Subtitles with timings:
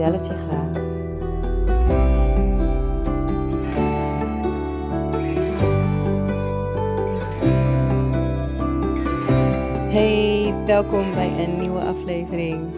[0.00, 0.72] vertel graag.
[9.92, 12.74] Hey, welkom bij een nieuwe aflevering.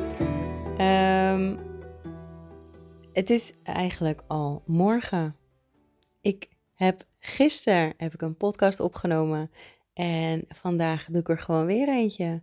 [0.77, 1.57] Ehm,
[3.12, 5.37] het is eigenlijk al morgen.
[6.20, 9.51] Ik heb gisteren heb ik een podcast opgenomen
[9.95, 12.43] en vandaag doe ik er gewoon weer eentje.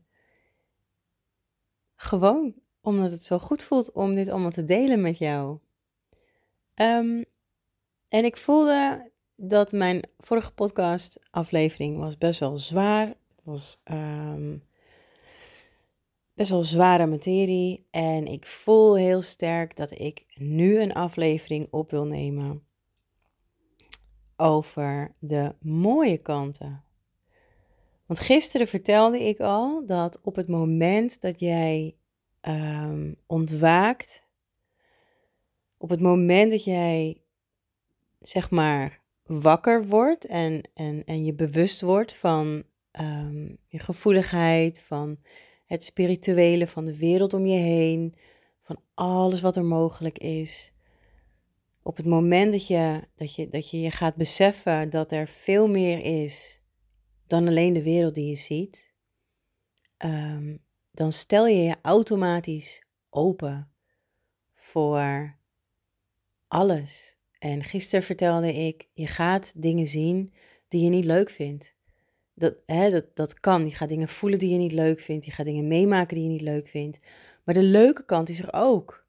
[1.95, 5.57] Gewoon omdat het zo goed voelt om dit allemaal te delen met jou.
[6.73, 7.23] Ehm,
[8.07, 13.07] en ik voelde dat mijn vorige podcast aflevering was best wel zwaar.
[13.07, 14.57] Het was ehm,
[16.33, 17.85] best wel zware materie.
[17.91, 22.63] En ik voel heel sterk dat ik nu een aflevering op wil nemen
[24.35, 26.83] over de mooie kanten.
[28.05, 31.95] Want gisteren vertelde ik al dat op het moment dat jij
[32.50, 34.22] um, ontwaakt,
[35.78, 37.22] op het moment dat jij
[38.19, 42.64] zeg maar wakker wordt en, en, en je bewust wordt van
[43.00, 45.19] um, je gevoeligheid, van
[45.66, 48.16] het spirituele, van de wereld om je heen,
[48.61, 50.73] van alles wat er mogelijk is.
[51.84, 55.67] Op het moment dat je, dat je, dat je je gaat beseffen dat er veel
[55.67, 56.61] meer is
[57.28, 58.94] dan alleen de wereld die je ziet,
[59.97, 60.59] um,
[61.00, 63.72] dan stel je je automatisch open
[64.53, 65.36] voor
[66.47, 67.17] alles.
[67.38, 70.33] En gisteren vertelde ik, je gaat dingen zien
[70.67, 71.73] die je niet leuk vindt.
[72.33, 73.66] Dat, hè, dat, dat kan.
[73.66, 75.25] Je gaat dingen voelen die je niet leuk vindt.
[75.25, 76.97] Je gaat dingen meemaken die je niet leuk vindt.
[77.44, 79.06] Maar de leuke kant is er ook.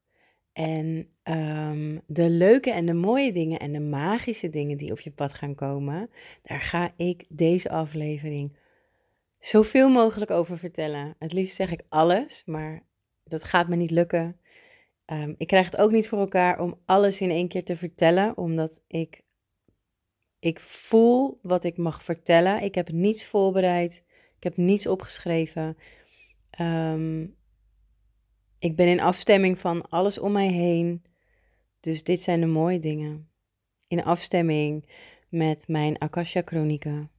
[0.53, 5.11] En um, de leuke en de mooie dingen en de magische dingen die op je
[5.11, 6.09] pad gaan komen,
[6.41, 8.59] daar ga ik deze aflevering
[9.41, 11.15] zoveel mogelijk over vertellen.
[11.19, 12.85] Het liefst zeg ik alles, maar
[13.23, 14.39] dat gaat me niet lukken.
[15.05, 18.37] Um, ik krijg het ook niet voor elkaar om alles in één keer te vertellen,
[18.37, 19.21] omdat ik,
[20.39, 22.63] ik voel wat ik mag vertellen.
[22.63, 24.03] Ik heb niets voorbereid,
[24.37, 25.77] ik heb niets opgeschreven.
[26.61, 27.35] Um,
[28.59, 31.03] ik ben in afstemming van alles om mij heen.
[31.79, 33.29] Dus dit zijn de mooie dingen.
[33.87, 34.89] In afstemming
[35.29, 37.11] met mijn Akasha-chronieken.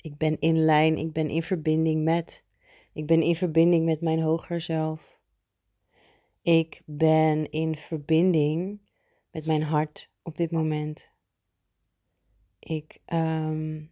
[0.00, 2.44] Ik ben in lijn, ik ben in verbinding met.
[2.92, 5.18] Ik ben in verbinding met mijn hoger zelf.
[6.42, 8.80] Ik ben in verbinding
[9.30, 11.10] met mijn hart op dit moment.
[12.58, 13.90] Ik, um,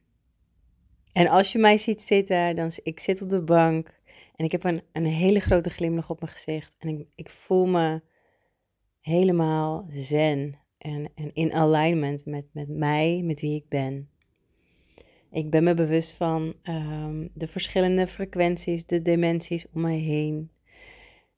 [1.12, 4.00] en als je mij ziet zitten, dan ik zit op de bank
[4.36, 6.75] en ik heb een, een hele grote glimlach op mijn gezicht.
[6.78, 8.02] En ik, ik voel me
[9.00, 14.10] helemaal zen en, en in alignment met, met mij, met wie ik ben.
[15.30, 20.50] Ik ben me bewust van um, de verschillende frequenties, de dimensies om mij heen.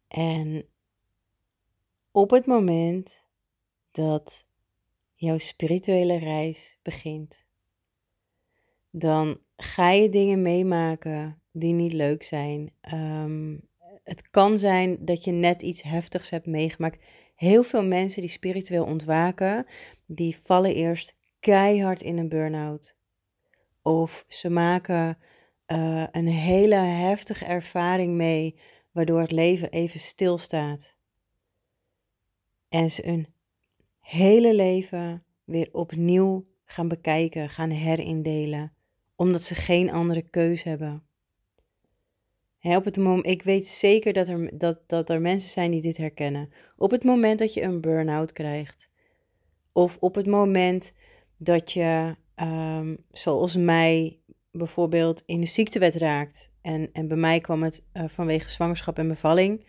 [0.09, 0.67] En
[2.11, 3.25] op het moment
[3.91, 4.45] dat
[5.15, 7.45] jouw spirituele reis begint,
[8.91, 12.73] dan ga je dingen meemaken die niet leuk zijn.
[12.95, 13.69] Um,
[14.05, 17.05] het kan zijn dat je net iets heftigs hebt meegemaakt.
[17.35, 19.67] Heel veel mensen die spiritueel ontwaken,
[20.07, 22.99] die vallen eerst keihard in een burn-out.
[23.83, 25.19] Of ze maken
[25.67, 28.59] uh, een hele heftige ervaring mee,
[28.91, 30.95] waardoor het leven even stilstaat.
[32.69, 33.27] En ze hun
[34.01, 38.73] hele leven weer opnieuw gaan bekijken, gaan herindelen,
[39.17, 41.03] omdat ze geen andere keus hebben.
[42.63, 45.97] op het moment, ik weet zeker dat er, dat, dat er mensen zijn die dit
[45.97, 46.53] herkennen.
[46.77, 48.89] Op het moment dat je een burn-out krijgt,
[49.73, 50.93] of op het moment
[51.37, 54.19] dat je um, zoals mij
[54.51, 56.51] bijvoorbeeld in de ziektewet raakt.
[56.63, 59.65] En, en bij mij kwam het uh, vanwege zwangerschap en bevalling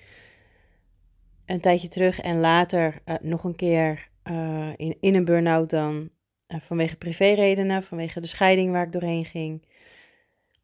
[1.45, 2.19] een tijdje terug.
[2.19, 6.09] En later uh, nog een keer uh, in, in een burn-out dan
[6.47, 9.65] vanwege privéredenen, vanwege de scheiding waar ik doorheen ging.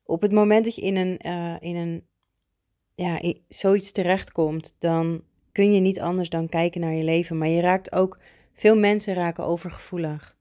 [0.04, 1.18] Op het moment dat je in een,
[1.60, 2.06] in een
[2.96, 7.38] ja, in zoiets terechtkomt, dan kun je niet anders dan kijken naar je leven.
[7.38, 8.20] Maar je raakt ook,
[8.54, 10.37] veel mensen raken overgevoelig.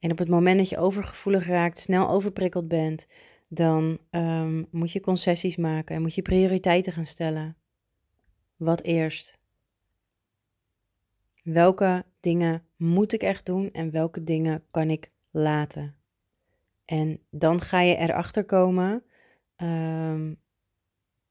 [0.00, 3.06] En op het moment dat je overgevoelig raakt, snel overprikkeld bent,
[3.48, 7.56] dan um, moet je concessies maken en moet je prioriteiten gaan stellen.
[8.56, 9.38] Wat eerst?
[11.42, 15.96] Welke dingen moet ik echt doen en welke dingen kan ik laten.
[16.84, 19.02] En dan ga je erachter komen
[19.56, 20.40] um,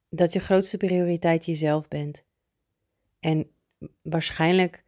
[0.10, 2.24] dat je grootste prioriteit jezelf bent.
[3.20, 3.52] En
[4.02, 4.84] waarschijnlijk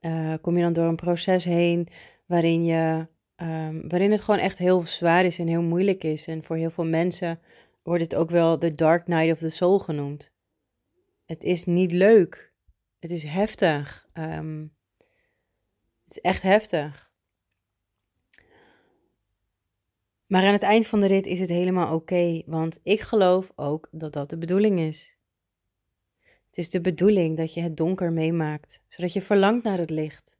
[0.00, 1.88] uh, kom je dan door een proces heen
[2.30, 3.06] waarin, je,
[3.36, 6.26] um, waarin het gewoon echt heel zwaar is en heel moeilijk is.
[6.26, 7.40] En voor heel veel mensen
[7.82, 10.32] wordt het ook wel de Dark Night of the Soul genoemd.
[11.24, 12.52] Het is niet leuk.
[12.98, 14.08] Het is heftig.
[14.14, 14.76] Um,
[16.04, 17.12] het is echt heftig.
[20.26, 23.88] Maar aan het eind van de rit is het helemaal oké, want ik geloof ook
[23.90, 25.16] dat dat de bedoeling is.
[26.46, 30.38] Het is de bedoeling dat je het donker meemaakt, zodat je verlangt naar het licht.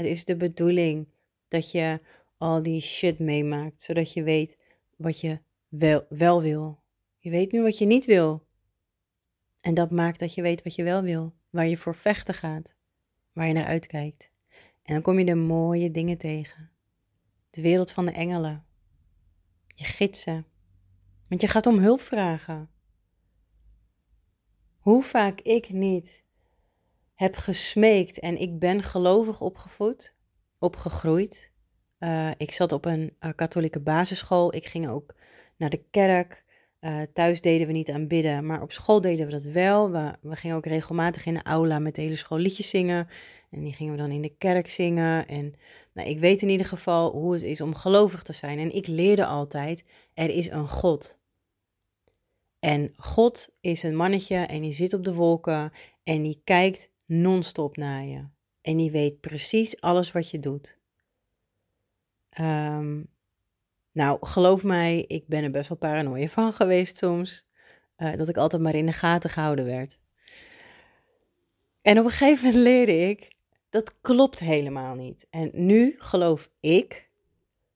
[0.00, 1.08] Het is de bedoeling
[1.48, 2.00] dat je
[2.38, 4.56] al die shit meemaakt, zodat je weet
[4.96, 6.82] wat je wel, wel wil.
[7.18, 8.46] Je weet nu wat je niet wil.
[9.60, 12.74] En dat maakt dat je weet wat je wel wil, waar je voor vechten gaat,
[13.32, 14.30] waar je naar uitkijkt.
[14.82, 16.70] En dan kom je de mooie dingen tegen.
[17.50, 18.64] De wereld van de engelen.
[19.66, 20.46] Je gidsen.
[21.28, 22.70] Want je gaat om hulp vragen.
[24.78, 26.22] Hoe vaak ik niet
[27.20, 30.14] heb gesmeekt en ik ben gelovig opgevoed,
[30.58, 31.52] opgegroeid.
[31.98, 34.54] Uh, ik zat op een uh, katholieke basisschool.
[34.54, 35.14] Ik ging ook
[35.56, 36.44] naar de kerk.
[36.80, 39.90] Uh, thuis deden we niet aan bidden, maar op school deden we dat wel.
[39.90, 43.08] We, we gingen ook regelmatig in de aula met de hele school liedjes zingen.
[43.50, 45.28] En die gingen we dan in de kerk zingen.
[45.28, 45.54] En
[45.92, 48.58] nou, ik weet in ieder geval hoe het is om gelovig te zijn.
[48.58, 49.84] En ik leerde altijd,
[50.14, 51.18] er is een God.
[52.58, 57.76] En God is een mannetje en die zit op de wolken en die kijkt non-stop
[57.76, 58.24] naar je.
[58.62, 60.78] En die weet precies alles wat je doet.
[62.40, 63.08] Um,
[63.92, 67.46] nou, geloof mij, ik ben er best wel paranoia van geweest soms.
[67.96, 70.00] Uh, dat ik altijd maar in de gaten gehouden werd.
[71.82, 73.36] En op een gegeven moment leerde ik,
[73.70, 75.26] dat klopt helemaal niet.
[75.30, 77.08] En nu geloof ik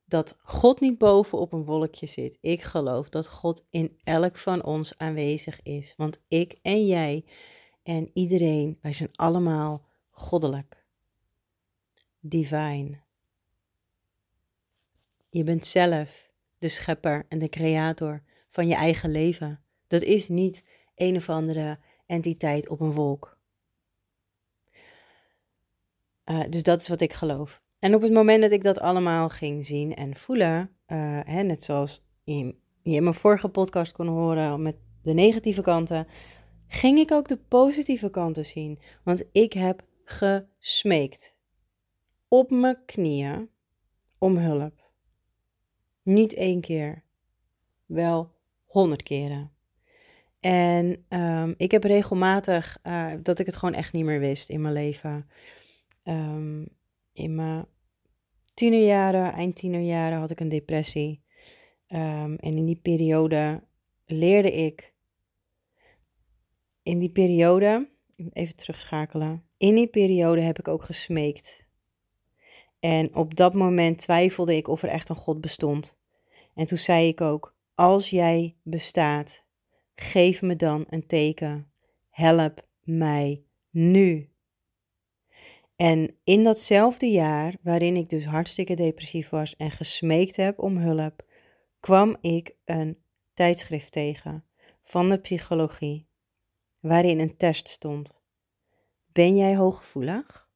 [0.05, 2.39] dat God niet boven op een wolkje zit.
[2.41, 5.95] Ik geloof dat God in elk van ons aanwezig is.
[5.97, 7.25] Want ik en jij
[7.85, 10.85] en iedereen, wij zijn allemaal goddelijk.
[12.21, 13.01] Divine.
[15.31, 19.61] Je bent zelf de schepper en de creator van je eigen leven.
[19.87, 20.63] Dat is niet
[20.95, 23.39] een of andere entiteit op een wolk.
[26.25, 27.63] Uh, dus dat is wat ik geloof.
[27.79, 31.63] En op het moment dat ik dat allemaal ging zien en voelen, uh, hè, net
[31.63, 36.07] zoals je in mijn vorige podcast kon horen met de negatieve kanten,
[36.75, 38.79] ging ik ook de positieve kanten zien.
[39.03, 41.37] Want ik heb gesmeekt
[42.29, 43.49] op mijn knieën
[44.19, 44.91] om hulp.
[46.03, 47.03] Niet één keer,
[47.87, 48.33] wel
[48.65, 49.53] honderd keren.
[50.41, 54.61] En um, ik heb regelmatig uh, dat ik het gewoon echt niet meer wist in
[54.61, 55.29] mijn leven.
[56.05, 56.69] Um,
[57.13, 57.67] in mijn
[58.55, 61.23] tienerjaren, eind tienerjaren had ik een depressie.
[61.89, 63.63] Um, en in die periode
[64.05, 64.94] leerde ik.
[66.85, 67.89] In die periode,
[68.33, 69.45] even terugschakelen.
[69.57, 71.65] In die periode heb ik ook gesmeekt
[72.85, 75.97] en op dat moment twijfelde ik of er echt een God bestond.
[76.55, 79.43] En toen zei ik ook: Als jij bestaat,
[79.95, 81.71] geef me dan een teken.
[82.11, 84.29] Help mij nu.
[85.77, 91.27] En in datzelfde jaar, waarin ik dus hartstikke depressief was en gesmeekt heb om hulp,
[91.81, 92.99] kwam ik een
[93.33, 94.45] tijdschrift tegen
[94.83, 96.07] van de psychologie,
[96.85, 98.21] waarin een test stond.
[99.13, 100.49] Ben jij hooggevoelig?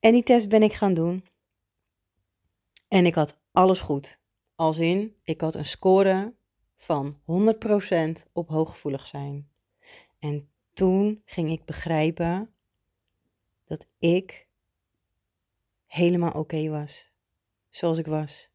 [0.00, 1.24] En die test ben ik gaan doen.
[2.88, 4.18] En ik had alles goed.
[4.54, 6.34] Als in, ik had een score
[6.76, 9.50] van 100% op hooggevoelig zijn.
[10.18, 12.54] En toen ging ik begrijpen
[13.64, 14.46] dat ik
[15.86, 17.12] helemaal oké was.
[17.68, 18.50] Zoals ik was.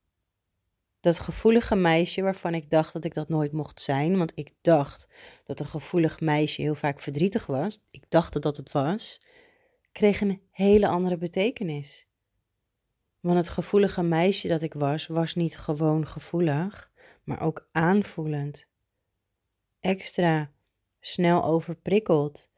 [1.04, 4.18] Dat gevoelige meisje waarvan ik dacht dat ik dat nooit mocht zijn.
[4.18, 5.08] Want ik dacht
[5.44, 7.80] dat een gevoelig meisje heel vaak verdrietig was.
[7.92, 9.20] Ik dacht dat het was
[9.94, 12.08] kreeg een hele andere betekenis.
[13.20, 16.92] Want het gevoelige meisje dat ik was, was niet gewoon gevoelig,
[17.24, 18.68] maar ook aanvoelend.
[19.80, 20.52] Extra
[21.00, 22.50] snel overprikkeld,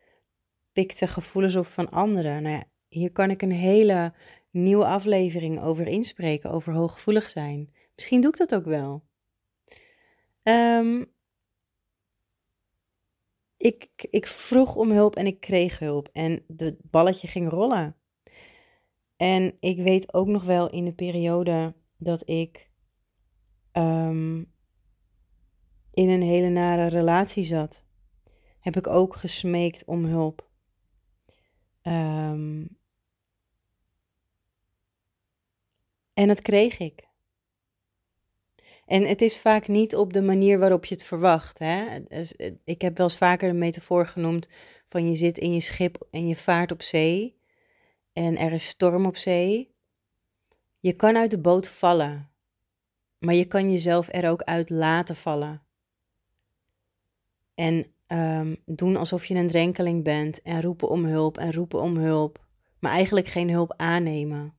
[0.72, 2.44] pikte gevoelens op van anderen.
[2.44, 4.14] Nou ja, hier kan ik een hele
[4.50, 7.75] nieuwe aflevering over inspreken, over hooggevoelig zijn.
[7.96, 9.04] Misschien doe ik dat ook wel.
[10.44, 11.14] Um,
[13.58, 16.10] ik, ik vroeg om hulp en ik kreeg hulp.
[16.14, 17.96] En het balletje ging rollen.
[19.18, 22.70] En ik weet ook nog wel in de periode dat ik
[23.74, 24.54] um,
[25.92, 27.86] in een hele nare relatie zat,
[28.60, 30.50] heb ik ook gesmeekt om hulp.
[31.82, 32.66] Ehm,
[36.14, 37.08] en dat kreeg ik.
[38.86, 41.60] En het is vaak niet op de manier waarop je het verwacht.
[41.60, 42.04] Hè?
[42.08, 44.48] Dus, eh, ik heb wel eens vaker een metafoor genoemd
[44.88, 47.38] van je zit in je schip en je vaart op zee
[48.14, 49.74] en er is storm op zee.
[50.80, 52.30] Je kan uit de boot vallen,
[53.20, 55.62] maar je kan jezelf er ook uit laten vallen.
[57.56, 61.98] En um, doen alsof je een drenkeling bent en roepen om hulp en roepen om
[61.98, 62.46] hulp,
[62.80, 64.54] maar eigenlijk geen hulp aannemen.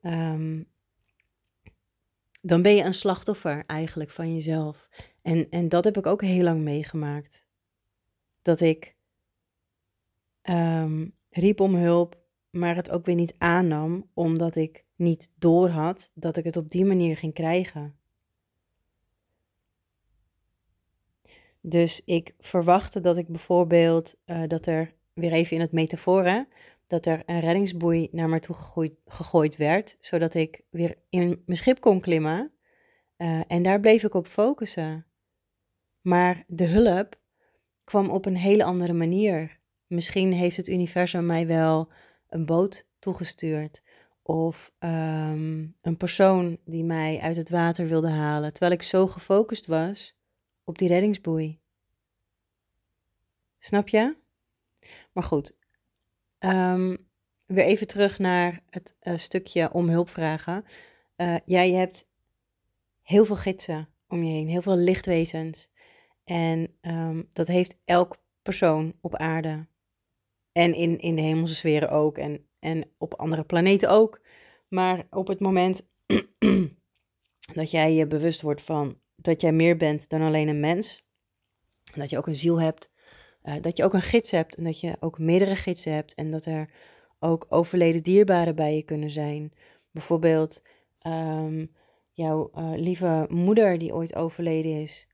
[0.00, 0.72] Um,
[2.46, 4.88] dan ben je een slachtoffer eigenlijk van jezelf.
[5.22, 7.44] En, en dat heb ik ook heel lang meegemaakt.
[8.42, 8.96] Dat ik
[10.42, 12.18] um, riep om hulp,
[12.50, 16.84] maar het ook weer niet aannam, omdat ik niet doorhad dat ik het op die
[16.84, 17.96] manier ging krijgen.
[21.60, 26.48] Dus ik verwachtte dat ik bijvoorbeeld, uh, dat er, weer even in het metaforen,
[26.86, 28.56] dat er een reddingsboei naar me toe
[29.06, 32.52] gegooid, werd, zodat ik weer in mijn schip kon klimmen.
[33.16, 35.06] Uh, en daar bleef ik op focussen.
[36.00, 37.20] Maar de hulp
[37.84, 39.60] kwam op een hele andere manier.
[39.86, 41.92] Misschien heeft het universum mij wel
[42.28, 43.82] een boot toegestuurd.
[44.22, 49.66] Of um, een persoon die mij uit het water wilde halen, terwijl ik zo gefocust
[49.66, 50.16] was
[50.64, 51.60] op die reddingsboei.
[53.58, 54.16] Snap je?
[55.12, 55.56] Maar goed,
[56.44, 57.06] um,
[57.46, 60.64] weer even terug naar het uh, stukje om hulp vragen.
[61.16, 62.06] Uh, jij hebt
[63.02, 65.70] heel veel gidsen om je heen, heel veel lichtwezens.
[66.24, 69.66] En um, dat heeft elk persoon op aarde.
[70.52, 72.18] En in, in de hemelse sferen ook.
[72.18, 74.20] En, en op andere planeten ook.
[74.68, 75.82] Maar op het moment
[77.54, 81.04] dat jij je bewust wordt van dat jij meer bent dan alleen een mens.
[81.94, 82.92] Dat je ook een ziel hebt.
[83.44, 84.56] Uh, dat je ook een gids hebt.
[84.56, 86.14] En dat je ook meerdere gidsen hebt.
[86.14, 86.70] En dat er
[87.18, 89.52] ook overleden dierbaren bij je kunnen zijn.
[89.90, 90.62] Bijvoorbeeld
[91.06, 91.70] um,
[92.12, 95.08] jouw uh, lieve moeder die ooit overleden is.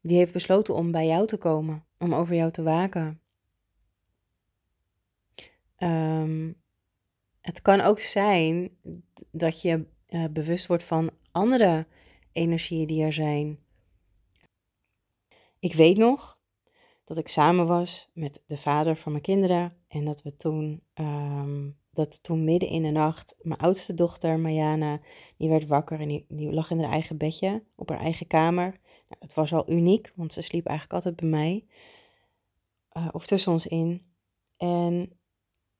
[0.00, 1.84] Die heeft besloten om bij jou te komen.
[1.98, 3.20] Om over jou te waken.
[5.78, 6.62] Um,
[7.40, 8.70] het kan ook zijn
[9.30, 11.86] dat je uh, bewust wordt van andere
[12.32, 13.58] energieën die er zijn.
[15.58, 16.35] Ik weet nog
[17.06, 21.76] dat ik samen was met de vader van mijn kinderen en dat we toen, um,
[21.90, 25.00] dat toen midden in de nacht, mijn oudste dochter Mayana,
[25.36, 28.70] die werd wakker en die, die lag in haar eigen bedje op haar eigen kamer.
[29.08, 31.64] Nou, het was al uniek, want ze sliep eigenlijk altijd bij mij
[32.96, 34.02] uh, of tussen ons in.
[34.56, 35.18] En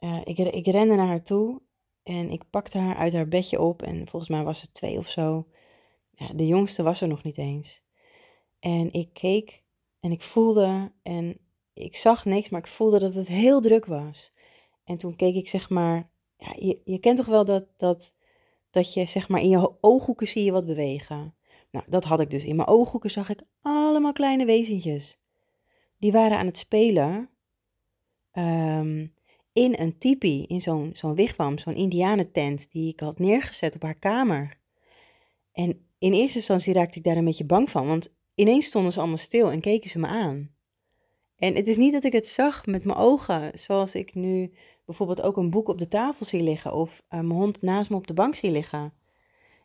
[0.01, 1.61] uh, ik, ik rende naar haar toe
[2.03, 5.09] en ik pakte haar uit haar bedje op en volgens mij was ze twee of
[5.09, 5.47] zo.
[6.11, 7.83] Ja, de jongste was er nog niet eens.
[8.59, 9.65] En ik keek
[10.01, 11.39] en ik voelde en
[11.73, 14.33] ik zag niks, maar ik voelde dat het heel druk was.
[14.85, 18.15] En toen keek ik zeg maar, ja, je, je kent toch wel dat, dat,
[18.71, 21.35] dat je zeg maar in je ooghoeken zie je wat bewegen.
[21.71, 22.45] Nou, dat had ik dus.
[22.45, 25.19] In mijn ooghoeken zag ik allemaal kleine wezentjes.
[25.99, 27.31] Die waren aan het spelen
[28.33, 29.15] um,
[29.53, 33.99] in een tipi, in zo'n zo'n wigwam, zo'n indianentent die ik had neergezet op haar
[33.99, 34.59] kamer.
[35.53, 38.99] En in eerste instantie raakte ik daar een beetje bang van, want ineens stonden ze
[38.99, 40.55] allemaal stil en keken ze me aan.
[41.37, 44.53] En het is niet dat ik het zag met mijn ogen, zoals ik nu
[44.85, 47.97] bijvoorbeeld ook een boek op de tafel zie liggen of uh, mijn hond naast me
[47.97, 48.93] op de bank zie liggen.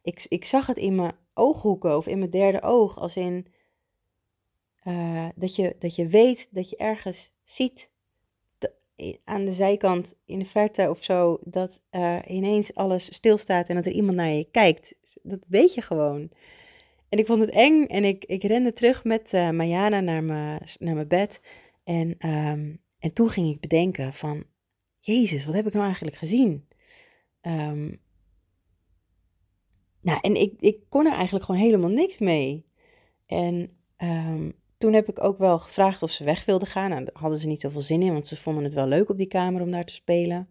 [0.03, 3.47] Ik, ik zag het in mijn ooghoeken of in mijn derde oog, als in
[4.87, 7.89] uh, dat, je, dat je weet dat je ergens ziet
[9.23, 13.85] aan de zijkant in de verte of zo, dat uh, ineens alles stilstaat en dat
[13.85, 14.95] er iemand naar je kijkt.
[15.23, 16.31] Dat weet je gewoon.
[17.11, 20.61] En ik vond het eng en ik, ik rende terug met uh, Mayana naar mijn,
[20.79, 21.41] naar mijn bed.
[21.83, 24.43] En, um, en toen ging ik bedenken van,
[24.99, 26.67] Jezus, wat heb ik nou eigenlijk gezien?
[27.41, 28.01] Um,
[30.01, 32.65] nou, en ik, ik kon er eigenlijk gewoon helemaal niks mee.
[33.25, 36.89] En um, toen heb ik ook wel gevraagd of ze weg wilden gaan.
[36.89, 39.17] Nou, daar hadden ze niet zoveel zin in, want ze vonden het wel leuk op
[39.17, 40.49] die kamer om daar te spelen.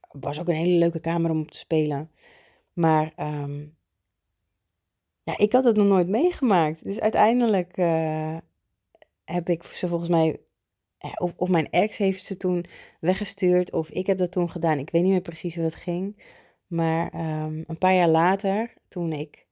[0.00, 2.10] Het was ook een hele leuke kamer om op te spelen.
[2.72, 3.12] Maar
[5.26, 6.84] ja, ik had het nog nooit meegemaakt.
[6.84, 8.36] Dus uiteindelijk uh,
[9.24, 10.40] heb ik ze volgens mij,
[11.18, 12.66] of, of mijn ex heeft ze toen
[13.00, 14.78] weggestuurd, of ik heb dat toen gedaan.
[14.78, 16.22] Ik weet niet meer precies hoe dat ging.
[16.66, 19.46] Maar um, een paar jaar later, toen ik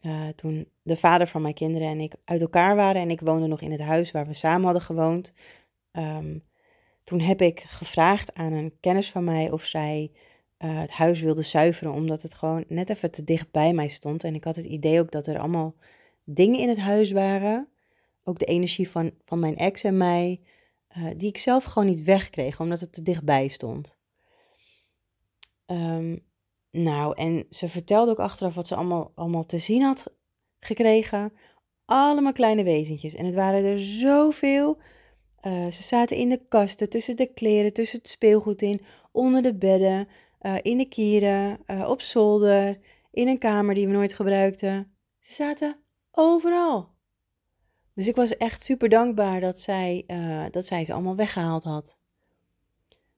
[0.00, 3.46] uh, toen de vader van mijn kinderen en ik uit elkaar waren en ik woonde
[3.46, 5.32] nog in het huis waar we samen hadden gewoond.
[5.92, 6.44] Um,
[7.04, 10.10] toen heb ik gevraagd aan een kennis van mij of zij
[10.64, 14.24] uh, het huis wilde zuiveren, omdat het gewoon net even te dicht bij mij stond.
[14.24, 15.74] En ik had het idee ook dat er allemaal
[16.24, 17.68] dingen in het huis waren.
[18.24, 20.40] Ook de energie van, van mijn ex en mij.
[20.96, 23.96] uh, die ik zelf gewoon niet wegkreeg, omdat het te dichtbij stond.
[25.66, 26.24] Um,
[26.70, 30.04] nou, en ze vertelde ook achteraf wat ze allemaal, allemaal te zien had
[30.60, 31.32] gekregen.
[31.84, 33.14] Allemaal kleine wezentjes.
[33.14, 34.78] En het waren er zoveel.
[35.42, 38.80] Uh, ze zaten in de kasten, tussen de kleren, tussen het speelgoed in,
[39.12, 40.08] onder de bedden,
[40.46, 42.78] uh, in de kieren, uh, op zolder,
[43.10, 44.96] in een kamer die we nooit gebruikten.
[45.18, 45.76] Ze zaten
[46.10, 46.92] overal.
[47.92, 50.04] Dus ik was echt super dankbaar dat zij,
[50.50, 51.96] dat zij ze allemaal weggehaald had.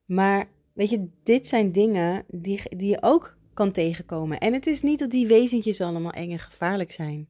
[0.05, 4.39] Maar weet je, dit zijn dingen die, die je ook kan tegenkomen.
[4.39, 7.29] En het is niet dat die wezentjes allemaal eng en gevaarlijk zijn.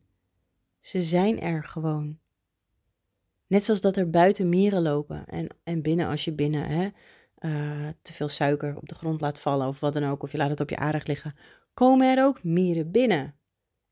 [0.81, 2.19] Ze zijn er gewoon.
[3.47, 6.89] Net zoals dat er buiten mieren lopen en, en binnen als je binnen hè,
[7.41, 10.39] uh, te veel suiker op de grond laat vallen of wat dan ook, of je
[10.39, 11.35] laat het op je aardig liggen,
[11.75, 13.35] komen er ook mieren binnen.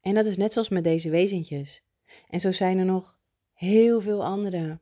[0.00, 1.84] En dat is net zoals met deze wezentjes.
[2.28, 3.18] En zo zijn er nog
[3.52, 4.78] heel veel andere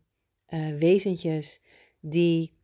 [0.49, 1.63] uh, wezentjes
[2.01, 2.57] die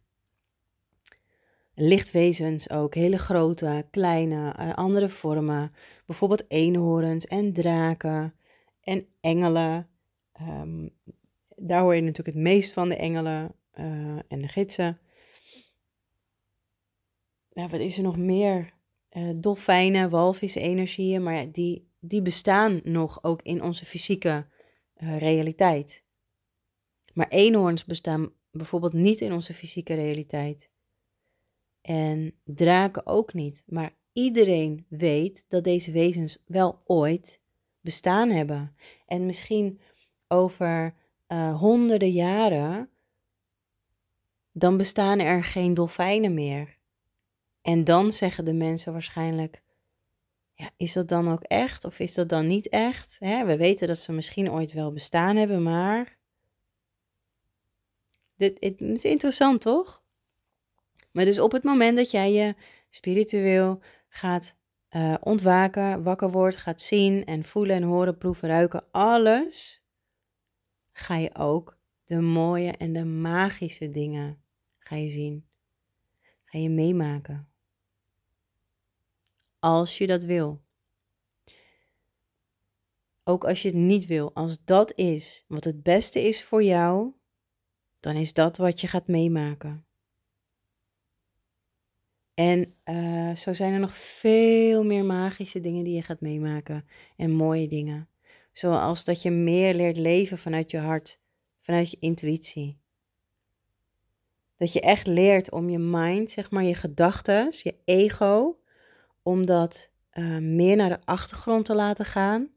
[1.74, 5.72] lichtwezens ook, hele grote, kleine, uh, andere vormen.
[6.06, 8.34] Bijvoorbeeld eenhoorns en draken
[8.80, 9.88] en engelen.
[10.40, 10.90] Um,
[11.56, 13.52] daar hoor je natuurlijk het meest van, de engelen
[14.28, 14.98] en de gidsen.
[17.58, 18.72] Ja, wat is er nog meer?
[19.10, 24.46] Uh, dolfijnen, walvisenergieën, maar die, die bestaan nog ook in onze fysieke
[24.94, 26.04] realiteit.
[27.12, 30.70] Maar eenhoorns bestaan bijvoorbeeld niet in onze fysieke realiteit.
[31.80, 33.64] En draken ook niet.
[33.66, 37.40] Maar iedereen weet dat deze wezens wel ooit
[37.80, 38.76] bestaan hebben.
[39.06, 39.80] En misschien
[40.28, 40.94] over
[41.28, 42.90] uh, honderden jaren,
[44.52, 46.77] dan bestaan er geen dolfijnen meer.
[47.68, 49.62] En dan zeggen de mensen waarschijnlijk:
[50.54, 53.16] ja, is dat dan ook echt of is dat dan niet echt?
[53.18, 56.18] We weten dat ze misschien ooit wel bestaan hebben, maar.
[58.36, 60.02] Dit, het is interessant, toch?
[61.10, 62.54] Maar dus op het moment dat jij je
[62.90, 64.56] spiritueel gaat
[64.90, 69.82] uh, ontwaken, wakker wordt, gaat zien en voelen en horen, proeven, ruiken, alles,
[70.92, 74.42] ga je ook de mooie en de magische dingen
[74.78, 75.48] ga je zien.
[76.44, 77.48] Ga je meemaken.
[79.58, 80.60] Als je dat wil.
[83.24, 87.12] Ook als je het niet wil, als dat is wat het beste is voor jou,
[88.00, 89.86] dan is dat wat je gaat meemaken.
[92.34, 97.30] En uh, zo zijn er nog veel meer magische dingen die je gaat meemaken en
[97.30, 98.08] mooie dingen.
[98.52, 101.20] Zoals dat je meer leert leven vanuit je hart,
[101.60, 102.78] vanuit je intuïtie.
[104.56, 108.57] Dat je echt leert om je mind, zeg maar je gedachten, je ego,
[109.28, 112.48] om dat uh, meer naar de achtergrond te laten gaan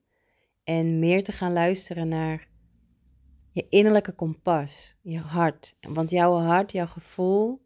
[0.64, 2.48] en meer te gaan luisteren naar
[3.52, 5.76] je innerlijke kompas, je hart.
[5.80, 7.62] Want jouw hart, jouw gevoel,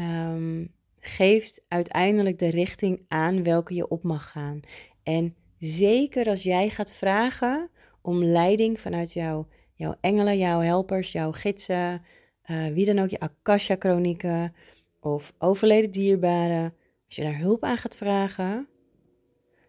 [0.00, 4.60] um, geeft uiteindelijk de richting aan welke je op mag gaan.
[5.02, 7.70] En zeker als jij gaat vragen
[8.02, 12.02] om leiding vanuit jou, jouw engelen, jouw helpers, jouw gidsen,
[12.46, 14.54] uh, wie dan ook, je Akasha-chronieken
[15.00, 16.74] of overleden dierbaren.
[17.10, 18.68] Als je daar hulp aan gaat vragen,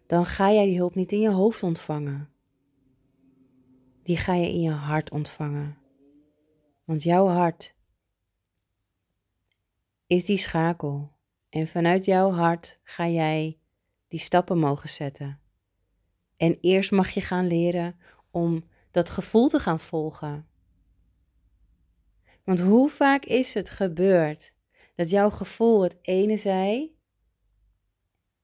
[0.06, 2.30] dan ga jij die hulp niet in je hoofd ontvangen.
[4.02, 5.78] Die ga je in je hart ontvangen.
[6.84, 7.74] Want jouw hart
[10.06, 11.12] is die schakel.
[11.48, 13.58] En vanuit jouw hart ga jij
[14.08, 15.40] die stappen mogen zetten.
[16.36, 17.96] En eerst mag je gaan leren
[18.30, 20.48] om dat gevoel te gaan volgen.
[22.44, 24.54] Want hoe vaak is het gebeurd
[24.94, 27.00] dat jouw gevoel het ene zei,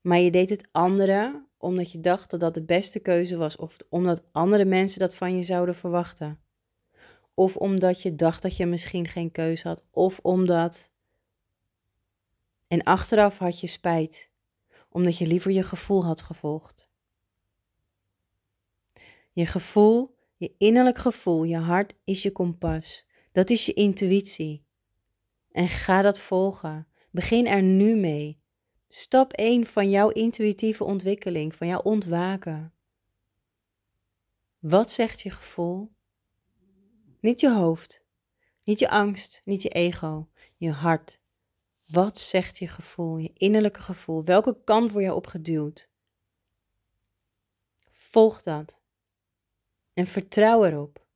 [0.01, 3.77] maar je deed het andere omdat je dacht dat dat de beste keuze was, of
[3.89, 6.41] omdat andere mensen dat van je zouden verwachten.
[7.35, 10.91] Of omdat je dacht dat je misschien geen keuze had, of omdat
[12.69, 14.31] en achteraf had je spijt,
[14.89, 16.89] omdat je liever je gevoel had gevolgd.
[19.33, 23.05] Je gevoel, je innerlijk gevoel, je hart is je kompas.
[23.33, 24.65] Dat is je intuïtie.
[25.53, 26.87] En ga dat volgen.
[27.11, 28.41] Begin er nu mee.
[28.89, 32.73] Stap 1 van jouw intuïtieve ontwikkeling, van jouw ontwaken.
[34.59, 35.91] Wat zegt je gevoel?
[37.21, 38.05] Niet je hoofd,
[38.65, 41.21] niet je angst, niet je ego, je hart.
[41.87, 44.25] Wat zegt je gevoel, je innerlijke gevoel?
[44.25, 45.89] Welke kant word je opgeduwd?
[47.91, 48.81] Volg dat.
[49.95, 51.07] En vertrouw erop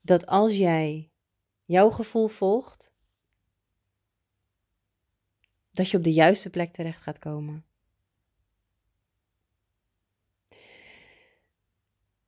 [0.00, 1.10] dat als jij
[1.64, 2.89] jouw gevoel volgt,
[5.72, 7.64] dat je op de juiste plek terecht gaat komen.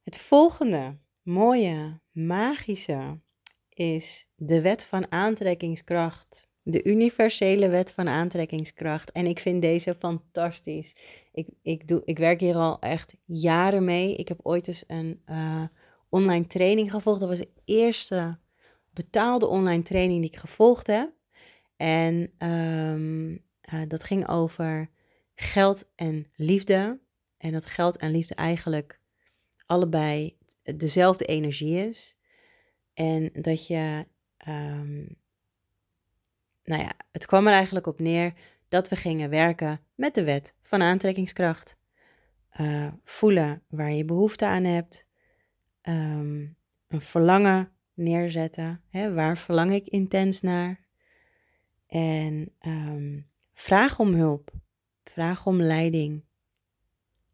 [0.02, 3.20] Het volgende mooie, magische
[3.68, 6.50] is de wet van aantrekkingskracht.
[6.62, 9.12] De universele wet van aantrekkingskracht.
[9.12, 10.94] En ik vind deze fantastisch.
[11.32, 14.16] Ik, ik, doe, ik werk hier al echt jaren mee.
[14.16, 15.62] Ik heb ooit eens een uh,
[16.08, 17.20] online training gevolgd.
[17.20, 18.38] Dat was de eerste
[18.90, 21.12] betaalde online training die ik gevolgd heb.
[21.82, 23.30] En um,
[23.74, 24.90] uh, dat ging over
[25.34, 27.00] geld en liefde.
[27.38, 29.00] En dat geld en liefde eigenlijk
[29.66, 32.16] allebei dezelfde energie is.
[32.94, 34.06] En dat je,
[34.48, 35.16] um,
[36.64, 38.32] nou ja, het kwam er eigenlijk op neer
[38.68, 41.76] dat we gingen werken met de wet van aantrekkingskracht.
[42.60, 45.06] Uh, voelen waar je behoefte aan hebt.
[45.82, 46.56] Um,
[46.88, 48.82] een verlangen neerzetten.
[48.88, 50.81] Hè, waar verlang ik intens naar?
[51.92, 54.50] En um, vraag om hulp.
[55.04, 56.24] Vraag om leiding.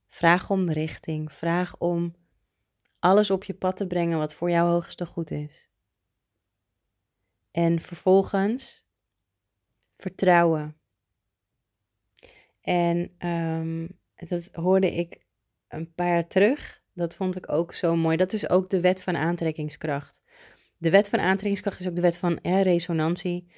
[0.06, 1.32] Vraag om richting.
[1.32, 2.14] Vraag om
[2.98, 5.68] alles op je pad te brengen wat voor jou hoogste goed is.
[7.50, 8.86] En vervolgens
[9.96, 10.76] vertrouwen.
[12.60, 15.26] En um, dat hoorde ik
[15.68, 16.82] een paar jaar terug.
[16.92, 18.16] Dat vond ik ook zo mooi.
[18.16, 20.22] Dat is ook de wet van aantrekkingskracht.
[20.76, 23.50] De wet van aantrekkingskracht is ook de wet van resonantie.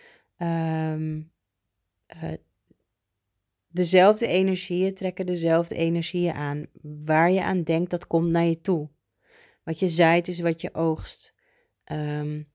[0.42, 1.33] Um,
[2.22, 2.33] uh,
[3.68, 6.66] dezelfde energieën trekken dezelfde energieën aan.
[6.83, 8.88] Waar je aan denkt, dat komt naar je toe.
[9.64, 11.35] Wat je zaait is wat je oogst.
[11.92, 12.48] Um,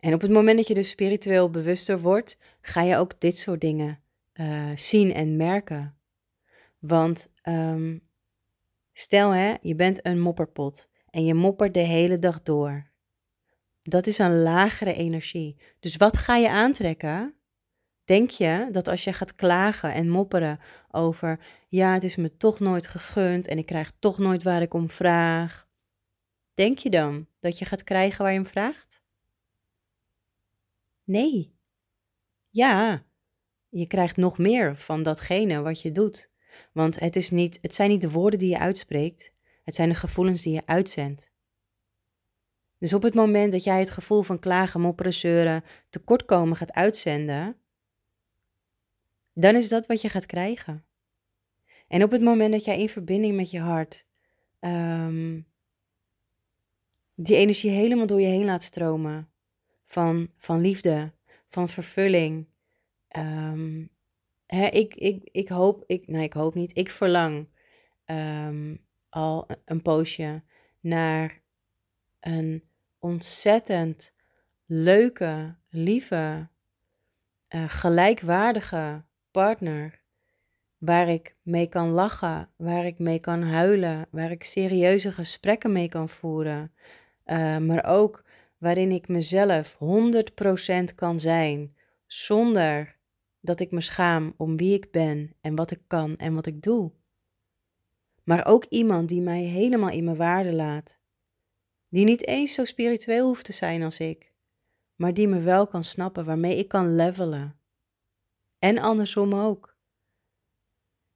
[0.00, 3.60] en op het moment dat je dus spiritueel bewuster wordt, ga je ook dit soort
[3.60, 4.00] dingen
[4.34, 5.96] uh, zien en merken.
[6.78, 8.02] Want um,
[8.92, 12.87] stel hè, je bent een mopperpot en je moppert de hele dag door.
[13.88, 15.56] Dat is een lagere energie.
[15.80, 17.34] Dus wat ga je aantrekken?
[18.04, 22.60] Denk je dat als je gaat klagen en mopperen over, ja, het is me toch
[22.60, 25.68] nooit gegund en ik krijg toch nooit waar ik om vraag,
[26.54, 29.02] denk je dan dat je gaat krijgen waar je om vraagt?
[31.04, 31.54] Nee.
[32.50, 33.04] Ja,
[33.68, 36.30] je krijgt nog meer van datgene wat je doet.
[36.72, 39.32] Want het, is niet, het zijn niet de woorden die je uitspreekt,
[39.64, 41.30] het zijn de gevoelens die je uitzendt.
[42.78, 47.56] Dus op het moment dat jij het gevoel van klagen, mopperen, zeuren, tekortkomen gaat uitzenden,
[49.32, 50.84] dan is dat wat je gaat krijgen.
[51.88, 54.06] En op het moment dat jij in verbinding met je hart
[54.60, 55.46] um,
[57.14, 59.30] die energie helemaal door je heen laat stromen,
[59.84, 61.12] van, van liefde,
[61.48, 62.46] van vervulling.
[63.16, 63.90] Um,
[64.46, 67.48] hè, ik, ik, ik hoop, ik, nee, ik hoop niet, ik verlang
[68.06, 70.42] um, al een poosje
[70.80, 71.40] naar
[72.20, 72.62] een
[72.98, 74.12] ontzettend
[74.66, 76.48] leuke, lieve,
[77.54, 80.00] uh, gelijkwaardige partner.
[80.78, 85.88] Waar ik mee kan lachen, waar ik mee kan huilen, waar ik serieuze gesprekken mee
[85.88, 86.72] kan voeren.
[87.26, 88.24] Uh, maar ook
[88.58, 89.78] waarin ik mezelf
[90.90, 92.96] 100% kan zijn, zonder
[93.40, 96.62] dat ik me schaam om wie ik ben en wat ik kan en wat ik
[96.62, 96.92] doe.
[98.24, 100.97] Maar ook iemand die mij helemaal in mijn waarde laat.
[101.88, 104.32] Die niet eens zo spiritueel hoeft te zijn als ik,
[104.94, 107.60] maar die me wel kan snappen, waarmee ik kan levelen.
[108.58, 109.76] En andersom ook.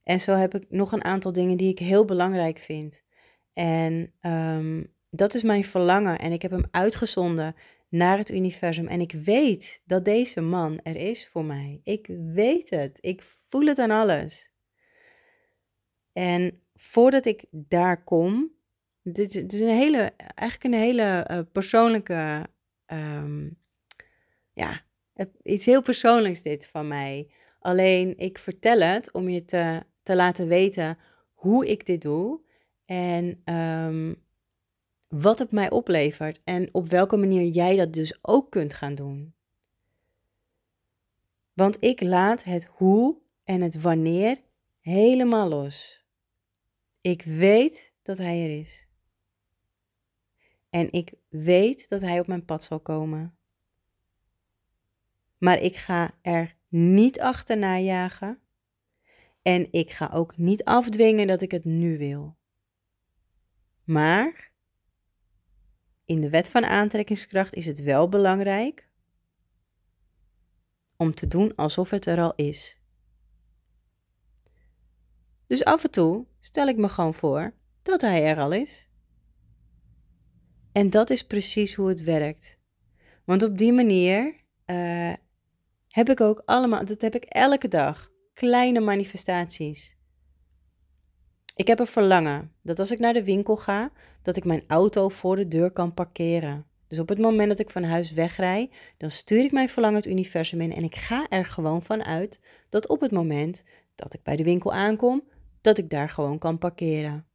[0.02, 3.02] En zo heb ik nog een aantal dingen die ik heel belangrijk vind.
[3.52, 7.54] En um, dat is mijn verlangen en ik heb hem uitgezonden
[7.88, 8.86] naar het universum.
[8.86, 11.80] En ik weet dat deze man er is voor mij.
[11.84, 12.98] Ik weet het.
[13.00, 14.50] Ik voel het aan alles.
[16.12, 18.50] En voordat ik daar kom,
[19.02, 22.46] dit, is een hele, eigenlijk een hele uh, persoonlijke,
[22.86, 23.58] um,
[24.52, 24.80] ja,
[25.42, 27.30] iets heel persoonlijks dit van mij.
[27.60, 30.98] Alleen ik vertel het om je te, te laten weten
[31.34, 32.40] hoe ik dit doe.
[32.84, 34.22] En um,
[35.08, 39.34] wat het mij oplevert en op welke manier jij dat dus ook kunt gaan doen.
[41.52, 44.40] Want ik laat het hoe en het wanneer
[44.80, 46.04] helemaal los.
[47.00, 48.86] Ik weet dat hij er is.
[50.72, 53.36] En ik weet dat hij op mijn pad zal komen.
[55.38, 58.40] Maar ik ga er niet achterna jagen.
[59.42, 62.36] En ik ga ook niet afdwingen dat ik het nu wil.
[63.84, 64.52] Maar
[66.04, 68.88] in de wet van aantrekkingskracht is het wel belangrijk
[70.96, 72.78] om te doen alsof het er al is.
[75.46, 78.90] Dus af en toe stel ik me gewoon voor dat hij er al is.
[80.72, 82.58] En dat is precies hoe het werkt.
[83.24, 84.34] Want op die manier
[84.66, 85.12] uh,
[85.88, 89.96] heb ik ook allemaal, dat heb ik elke dag, kleine manifestaties.
[91.54, 93.90] Ik heb een verlangen dat als ik naar de winkel ga,
[94.22, 96.66] dat ik mijn auto voor de deur kan parkeren.
[96.86, 100.06] Dus op het moment dat ik van huis wegrij, dan stuur ik mijn verlangen het
[100.06, 104.22] universum in en ik ga er gewoon van uit dat op het moment dat ik
[104.22, 105.22] bij de winkel aankom,
[105.60, 107.26] dat ik daar gewoon kan parkeren.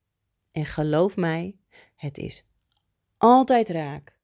[0.51, 1.55] En geloof mij,
[1.95, 2.46] het is
[3.17, 4.15] altijd raak.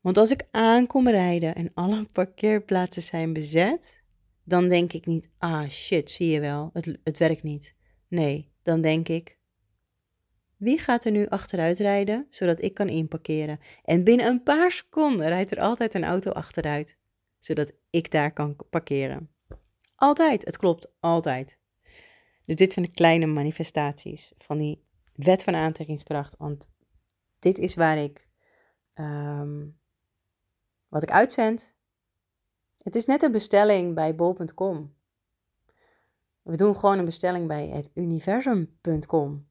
[0.00, 4.02] Want als ik aankom rijden en alle parkeerplaatsen zijn bezet,
[4.44, 7.74] dan denk ik niet, ah shit, zie je wel, het, het werkt niet.
[8.08, 9.38] Nee, dan denk ik,
[10.56, 13.60] wie gaat er nu achteruit rijden, zodat ik kan inparkeren?
[13.84, 16.96] En binnen een paar seconden rijdt er altijd een auto achteruit,
[17.38, 19.30] zodat ik daar kan parkeren.
[19.94, 21.58] Altijd, het klopt, altijd.
[22.44, 24.82] Dus dit zijn de kleine manifestaties van die
[25.14, 26.34] wet van aantrekkingskracht.
[26.38, 26.68] Want
[27.38, 28.28] dit is waar ik,
[28.94, 29.66] ehm,
[30.88, 31.74] wat ik uitzend.
[32.82, 34.94] Het is net een bestelling bij bol.com.
[36.42, 39.48] We doen gewoon een bestelling bij het universum.com.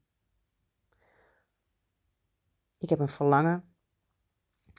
[2.78, 3.74] Ik heb een verlangen.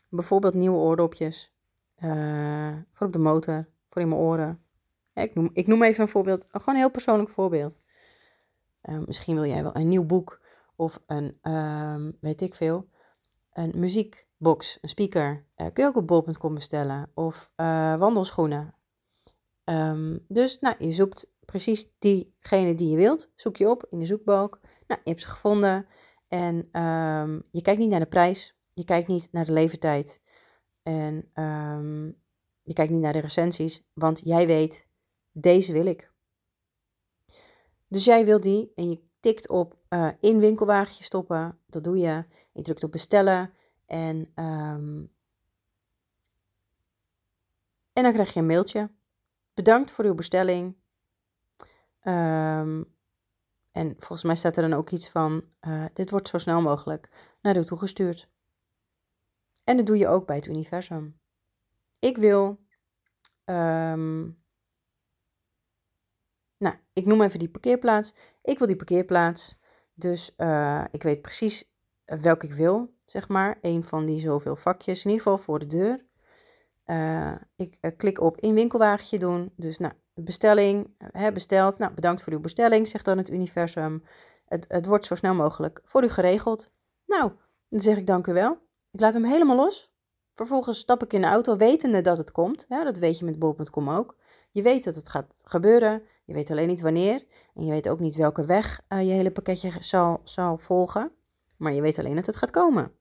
[0.08, 1.54] Bijvoorbeeld nieuwe oordopjes.
[1.98, 4.62] Uh, voor op de motor, voor in mijn oren.
[5.12, 7.76] ik, noem, ik noem even een voorbeeld, gewoon een heel persoonlijk voorbeeld.
[8.82, 10.40] Uh, misschien wil jij wel een nieuw boek
[10.76, 12.88] of een, uh, weet ik veel,
[13.56, 15.46] een muziekbox, een speaker.
[15.56, 17.10] Uh, kun je ook op bol.com bestellen.
[17.14, 17.50] Of
[17.98, 18.74] wandelschoenen.
[19.64, 23.32] Um, dus nou, je zoekt precies diegene die je wilt.
[23.34, 24.60] Zoek je op in de zoekbalk.
[24.86, 25.86] Nou, je hebt ze gevonden.
[26.28, 28.56] En um, je kijkt niet naar de prijs.
[28.72, 30.20] Je kijkt niet naar de leeftijd.
[30.82, 32.16] En um,
[32.62, 33.82] je kijkt niet naar de recensies.
[33.92, 34.86] Want jij weet,
[35.32, 36.12] deze wil ik.
[37.88, 41.58] Dus jij wil die en je tikt op uh, in winkelwagentje stoppen.
[41.66, 42.24] Dat doe je.
[42.56, 43.52] Je drukt op bestellen.
[43.86, 45.12] En, um,
[47.92, 48.90] en dan krijg je een mailtje.
[49.54, 50.76] Bedankt voor uw bestelling.
[52.02, 52.94] Um,
[53.72, 57.10] en volgens mij staat er dan ook iets van: uh, dit wordt zo snel mogelijk
[57.40, 58.28] naar u toegestuurd.
[59.64, 61.20] En dat doe je ook bij het universum.
[61.98, 62.64] Ik wil.
[63.44, 64.44] Um,
[66.56, 68.14] nou, ik noem even die parkeerplaats.
[68.42, 69.56] Ik wil die parkeerplaats.
[69.94, 71.75] Dus uh, ik weet precies
[72.06, 73.58] welke ik wil, zeg maar.
[73.60, 76.04] Een van die zoveel vakjes, in ieder geval voor de deur.
[76.86, 79.52] Uh, ik klik op in winkelwagentje doen.
[79.56, 81.78] Dus nou, bestelling, hè, besteld.
[81.78, 84.04] Nou, bedankt voor uw bestelling, zegt dan het universum.
[84.46, 86.70] Het, het wordt zo snel mogelijk voor u geregeld.
[87.06, 87.32] Nou,
[87.68, 88.58] dan zeg ik dank u wel.
[88.90, 89.94] Ik laat hem helemaal los.
[90.34, 92.66] Vervolgens stap ik in de auto, wetende dat het komt.
[92.68, 94.16] Dat weet je met bol.com ook.
[94.50, 96.02] Je weet dat het gaat gebeuren.
[96.24, 97.24] Je weet alleen niet wanneer.
[97.54, 101.12] En je weet ook niet welke weg je hele pakketje zal, zal volgen.
[101.56, 102.92] Maar je weet alleen dat het gaat komen.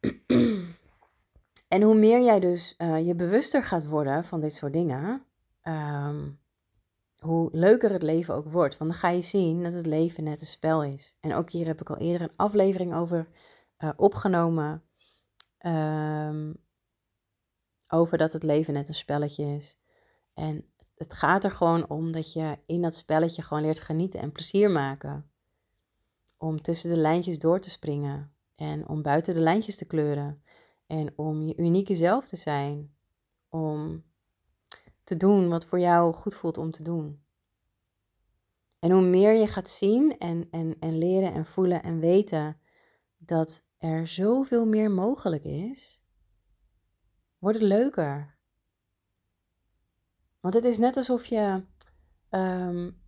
[1.68, 5.24] En hoe meer jij dus uh, je bewuster gaat worden van dit soort dingen,
[5.62, 6.38] um,
[7.18, 8.78] hoe leuker het leven ook wordt.
[8.78, 11.16] Want dan ga je zien dat het leven net een spel is.
[11.20, 13.28] En ook hier heb ik al eerder een aflevering over
[13.78, 14.82] uh, opgenomen.
[15.66, 16.56] Um,
[17.88, 19.78] over dat het leven net een spelletje is.
[20.34, 20.64] En
[20.96, 24.70] het gaat er gewoon om dat je in dat spelletje gewoon leert genieten en plezier
[24.70, 25.30] maken.
[26.36, 30.42] Om tussen de lijntjes door te springen en om buiten de lijntjes te kleuren.
[30.86, 32.94] En om je unieke zelf te zijn.
[33.48, 34.04] Om
[35.04, 37.24] te doen wat voor jou goed voelt om te doen.
[38.78, 42.60] En hoe meer je gaat zien en, en, en leren en voelen en weten
[43.18, 46.02] dat er zoveel meer mogelijk is,
[47.38, 48.38] wordt het leuker.
[50.40, 51.64] Want het is net alsof je
[52.30, 53.00] um,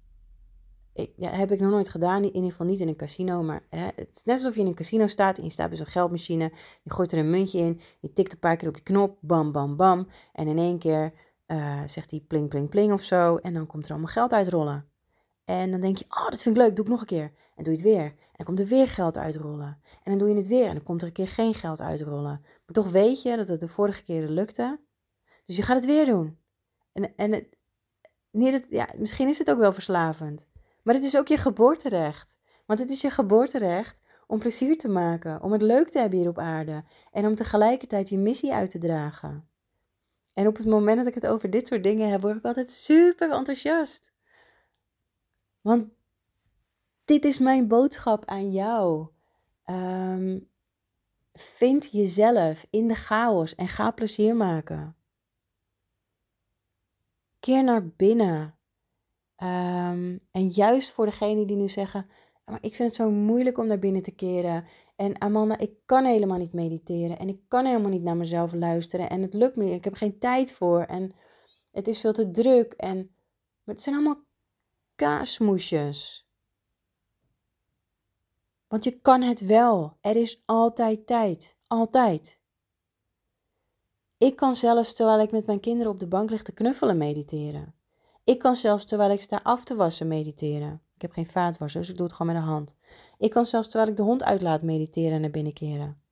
[0.98, 3.42] ik, heb ik nog nooit gedaan, in ieder geval niet in een casino.
[3.42, 5.76] Maar hè, het is net alsof je in een casino staat en je staat bij
[5.76, 6.52] zo'n geldmachine.
[6.82, 9.52] Je gooit er een muntje in, je tikt een paar keer op die knop, bam,
[9.52, 10.08] bam, bam.
[10.32, 11.12] En in één keer
[11.46, 13.36] uh, zegt hij pling, pling, pling of zo.
[13.36, 14.88] En dan komt er allemaal geld uitrollen.
[15.44, 17.32] En dan denk je, oh, dat vind ik leuk, doe ik nog een keer.
[17.54, 18.04] En doe je het weer.
[18.04, 19.80] En dan komt er weer geld uitrollen.
[20.02, 22.40] En dan doe je het weer en dan komt er een keer geen geld uitrollen.
[22.42, 24.80] Maar toch weet je dat het de vorige keer lukte.
[25.44, 26.38] Dus je gaat het weer doen.
[26.92, 30.46] En, en het, ja, misschien is het ook wel verslavend.
[30.88, 32.38] Maar het is ook je geboorterecht.
[32.66, 36.28] Want het is je geboorterecht om plezier te maken, om het leuk te hebben hier
[36.28, 39.48] op aarde en om tegelijkertijd je missie uit te dragen.
[40.34, 42.72] En op het moment dat ik het over dit soort dingen heb, word ik altijd
[42.72, 44.12] super enthousiast.
[45.60, 45.88] Want
[47.04, 49.08] dit is mijn boodschap aan jou.
[49.64, 50.48] Um,
[51.32, 54.96] vind jezelf in de chaos en ga plezier maken.
[57.40, 58.57] Keer naar binnen.
[59.42, 62.06] Um, en juist voor degenen die nu zeggen,
[62.44, 64.64] maar ik vind het zo moeilijk om naar binnen te keren.
[64.96, 67.18] En Amanda, ik kan helemaal niet mediteren.
[67.18, 69.10] En ik kan helemaal niet naar mezelf luisteren.
[69.10, 69.74] En het lukt me niet.
[69.74, 70.80] Ik heb geen tijd voor.
[70.80, 71.12] En
[71.70, 72.72] het is veel te druk.
[72.72, 73.10] En
[73.64, 74.24] maar het zijn allemaal
[74.94, 76.28] kaasmoesjes.
[78.68, 79.96] Want je kan het wel.
[80.00, 81.56] Er is altijd tijd.
[81.66, 82.40] Altijd.
[84.18, 87.74] Ik kan zelfs terwijl ik met mijn kinderen op de bank lig te knuffelen mediteren.
[88.28, 90.82] Ik kan zelfs terwijl ik sta af te wassen mediteren.
[90.94, 92.74] Ik heb geen vaatwasser, dus ik doe het gewoon met de hand.
[93.18, 96.02] Ik kan zelfs terwijl ik de hond uitlaat mediteren en naar binnen keren.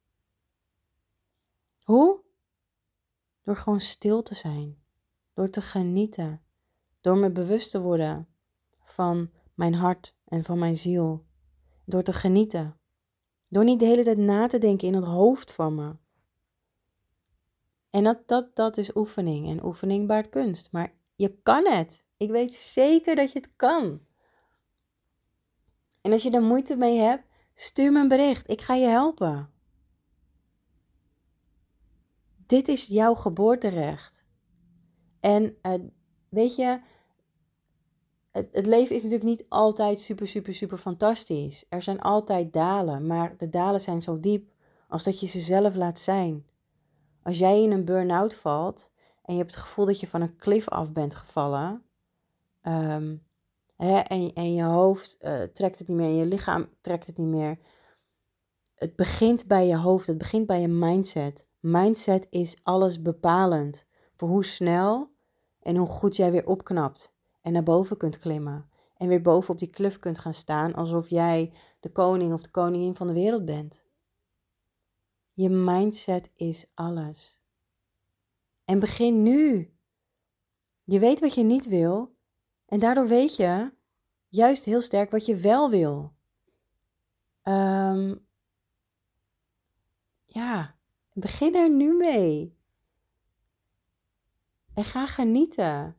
[1.83, 2.21] Hoe?
[3.43, 4.79] Door gewoon stil te zijn.
[5.35, 6.43] Door te genieten.
[7.01, 8.29] Door me bewust te worden
[8.81, 11.25] van mijn hart en van mijn ziel.
[11.85, 12.79] Door te genieten.
[13.49, 15.97] Door niet de hele tijd na te denken in het hoofd van me.
[17.91, 19.49] En dat, dat, dat is oefening.
[19.49, 20.73] En oefening baart kunst.
[20.73, 22.05] Maar je kan het.
[22.17, 24.01] Ik weet zeker dat je het kan.
[26.01, 27.25] En als je er moeite mee hebt,
[27.55, 28.51] stuur me een bericht.
[28.51, 29.51] Ik ga je helpen.
[32.47, 34.25] Dit is jouw geboorterecht.
[35.21, 35.75] En uh,
[36.29, 36.81] weet je,
[38.31, 41.67] het, het, leven is natuurlijk niet altijd super, super, super fantastisch.
[41.69, 44.53] Er zijn altijd dalen, maar de dalen zijn zo diep
[44.89, 46.47] als dat je ze zelf laat zijn.
[47.23, 48.91] Als jij in een burn-out valt
[49.23, 51.86] en je hebt het gevoel dat je van een klif af bent gevallen,
[52.69, 53.27] um,
[53.77, 57.17] hè, en, en je hoofd uh, trekt het niet meer, en je lichaam trekt het
[57.17, 57.59] niet meer.
[58.75, 61.47] Het begint bij je hoofd, het begint bij je mindset.
[61.61, 63.85] Mindset is alles bepalend
[64.17, 65.11] voor hoe snel
[65.61, 68.71] en hoe goed jij weer opknapt en naar boven kunt klimmen.
[68.97, 72.51] En weer boven op die klif kunt gaan staan alsof jij de koning of de
[72.51, 73.85] koningin van de wereld bent.
[75.33, 77.41] Je mindset is alles.
[78.65, 79.75] En begin nu.
[80.85, 82.16] Je weet wat je niet wil
[82.67, 83.73] en daardoor weet je
[84.29, 86.15] juist heel sterk wat je wel wil.
[87.43, 88.27] Um,
[90.25, 90.77] ja,
[91.13, 92.57] begin er nu mee.
[94.75, 95.97] En ga genieten.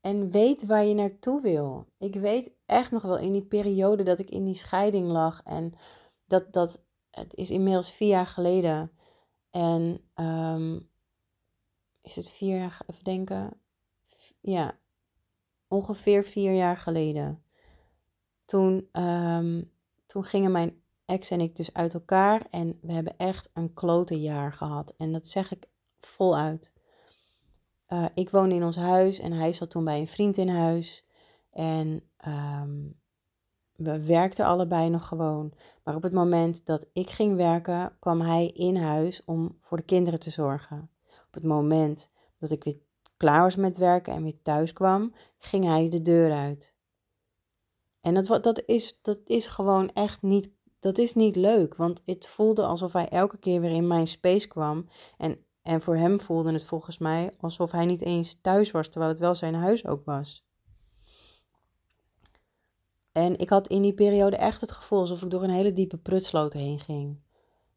[0.00, 1.86] En weet waar je naartoe wil.
[1.98, 5.42] Ik weet echt nog wel in die periode dat ik in die scheiding lag.
[5.42, 5.74] En
[6.26, 8.92] dat, dat het is inmiddels vier jaar geleden.
[9.50, 10.88] En um,
[12.02, 13.60] is het vier jaar, even denken.
[14.40, 14.78] Ja,
[15.68, 17.42] ongeveer vier jaar geleden.
[18.44, 19.70] Toen, um,
[20.06, 22.46] toen gingen mijn ex en ik dus uit elkaar.
[22.50, 24.94] En we hebben echt een klote jaar gehad.
[24.96, 26.72] En dat zeg ik voluit.
[27.88, 31.04] Uh, ik woonde in ons huis en hij zat toen bij een vriend in huis.
[31.50, 33.00] En um,
[33.76, 35.52] we werkten allebei nog gewoon.
[35.84, 39.82] Maar op het moment dat ik ging werken, kwam hij in huis om voor de
[39.82, 40.90] kinderen te zorgen.
[41.26, 42.78] Op het moment dat ik weer
[43.16, 46.74] klaar was met werken en weer thuis kwam, ging hij de deur uit.
[48.00, 51.74] En dat, dat, is, dat is gewoon echt niet, dat is niet leuk.
[51.74, 54.88] Want het voelde alsof hij elke keer weer in mijn space kwam.
[55.16, 59.12] En, en voor hem voelde het volgens mij alsof hij niet eens thuis was, terwijl
[59.12, 60.44] het wel zijn huis ook was.
[63.12, 65.96] En ik had in die periode echt het gevoel alsof ik door een hele diepe
[65.96, 67.20] prutsloot heen ging.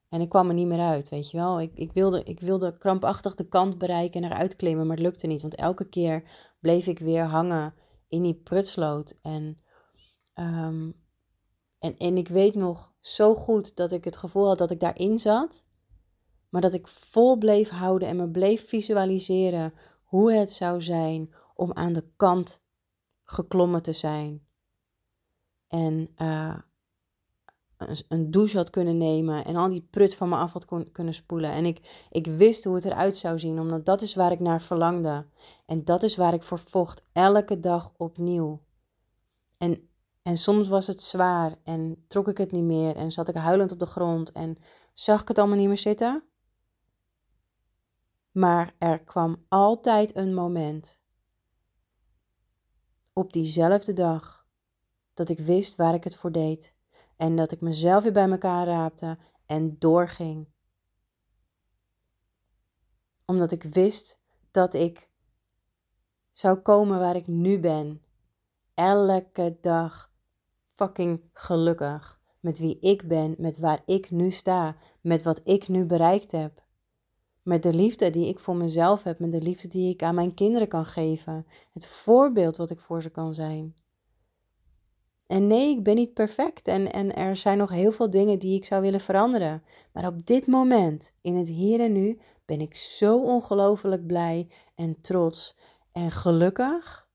[0.10, 1.62] En ik kwam er niet meer uit, weet je wel.
[1.62, 5.28] Ik, ik, wilde, ik wilde krampachtig de kant bereiken en eruit klimmen, maar het lukte
[5.28, 5.42] niet.
[5.42, 6.24] Want elke keer
[6.60, 7.74] bleef ik weer hangen
[8.08, 9.20] in die prutsloot.
[9.22, 9.62] En,
[10.36, 10.96] um,
[11.80, 15.20] en, en ik weet nog zo goed dat ik het gevoel had dat ik daarin
[15.20, 15.68] zat.
[16.50, 21.74] Maar dat ik vol bleef houden en me bleef visualiseren hoe het zou zijn om
[21.74, 22.62] aan de kant
[23.24, 24.48] geklommen te zijn.
[25.68, 26.58] En uh,
[28.08, 31.52] een douche had kunnen nemen en al die prut van me af had kunnen spoelen.
[31.52, 34.62] En ik, ik wist hoe het eruit zou zien, omdat dat is waar ik naar
[34.62, 35.26] verlangde.
[35.66, 38.62] En dat is waar ik voor vocht, elke dag opnieuw.
[39.58, 39.90] En,
[40.22, 43.72] en soms was het zwaar en trok ik het niet meer en zat ik huilend
[43.72, 44.58] op de grond en
[44.94, 46.24] zag ik het allemaal niet meer zitten.
[48.32, 51.00] Maar er kwam altijd een moment
[53.14, 54.48] op diezelfde dag
[55.14, 56.78] dat ik wist waar ik het voor deed
[57.20, 60.48] en dat ik mezelf weer bij elkaar raapte en doorging.
[63.26, 65.10] Omdat ik wist dat ik
[66.32, 68.02] zou komen waar ik nu ben.
[68.74, 70.14] Elke dag
[70.64, 72.22] fucking gelukkig.
[72.40, 76.64] Met wie ik ben, met waar ik nu sta, met wat ik nu bereikt heb.
[77.42, 80.34] Met de liefde die ik voor mezelf heb, met de liefde die ik aan mijn
[80.34, 81.46] kinderen kan geven.
[81.74, 83.76] Het voorbeeld wat ik voor ze kan zijn.
[85.30, 88.56] En nee, ik ben niet perfect en, en er zijn nog heel veel dingen die
[88.56, 89.64] ik zou willen veranderen.
[89.94, 95.02] Maar op dit moment, in het hier en nu, ben ik zo ongelooflijk blij en
[95.02, 95.56] trots
[95.92, 97.08] en gelukkig.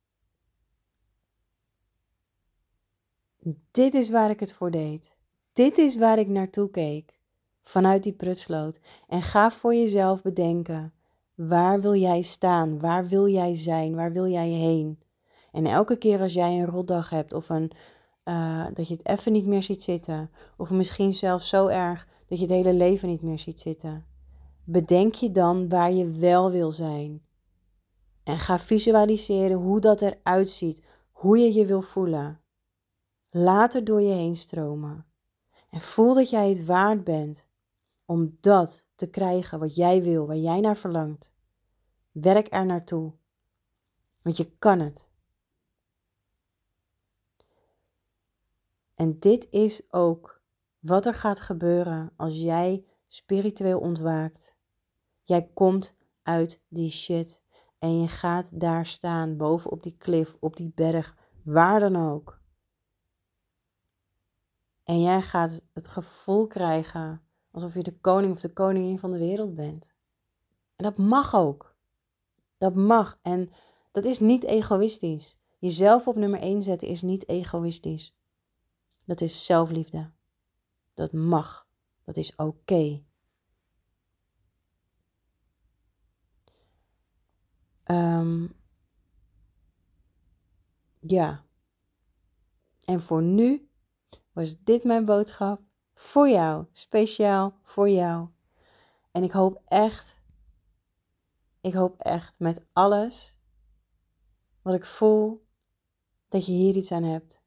[3.70, 5.16] Dit is waar ik het voor deed.
[5.52, 7.18] Dit is waar ik naartoe keek.
[7.62, 8.80] Vanuit die prutsloot.
[9.08, 10.92] En ga voor jezelf bedenken.
[11.34, 12.78] Waar wil jij staan?
[12.80, 13.94] Waar wil jij zijn?
[13.94, 15.02] Waar wil jij heen?
[15.52, 17.72] En elke keer als jij een rotdag hebt of een
[18.24, 20.30] eh, dat je het even niet meer ziet zitten.
[20.56, 24.06] Of misschien zelfs zo erg dat je het hele leven niet meer ziet zitten.
[24.64, 27.22] Bedenk je dan waar je wel wil zijn.
[28.22, 32.40] En ga visualiseren hoe dat eruit ziet, hoe je je wil voelen.
[33.30, 35.06] Laat er door je heen stromen.
[35.70, 37.46] En voel dat jij het waard bent
[38.04, 41.32] om dat te krijgen wat jij wil, waar jij naar verlangt.
[42.12, 43.12] Werk er naartoe.
[44.22, 45.08] Want je kan het.
[48.95, 50.42] En dit is ook
[50.78, 54.55] wat er gaat gebeuren als jij spiritueel ontwaakt.
[55.22, 57.42] Jij komt uit die shit
[57.78, 62.40] en je gaat daar staan, boven op die klif, op die berg, waar dan ook.
[64.84, 69.18] En jij gaat het gevoel krijgen alsof je de koning of de koningin van de
[69.18, 69.92] wereld bent.
[70.76, 71.74] En dat mag ook.
[72.59, 73.18] Dat mag.
[73.22, 73.51] En
[73.90, 75.38] dat is niet egoïstisch.
[75.59, 78.16] Jezelf op nummer 1 zetten is niet egoïstisch.
[79.05, 80.11] Dat is zelfliefde.
[80.94, 81.68] Dat mag.
[82.05, 83.02] Dat is oké.
[87.84, 88.46] Ehm,
[91.00, 91.44] ja.
[92.84, 93.68] En voor nu
[94.32, 95.61] was dit mijn boodschap
[95.94, 98.28] voor jou, speciaal voor jou.
[99.11, 100.22] En ik hoop echt,
[101.61, 103.36] ik hoop echt met alles
[104.62, 105.46] wat ik voel,
[106.28, 107.43] dat je hier iets aan hebt.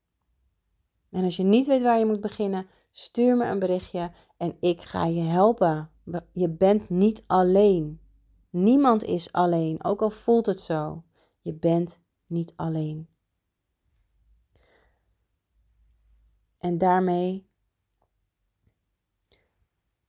[1.11, 4.81] En als je niet weet waar je moet beginnen, stuur me een berichtje en ik
[4.81, 5.89] ga je helpen.
[6.31, 7.99] Je bent niet alleen.
[8.49, 11.03] Niemand is alleen, ook al voelt het zo.
[11.41, 13.07] Je bent niet alleen.
[16.57, 17.47] En daarmee